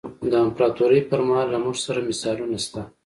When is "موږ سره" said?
1.63-2.05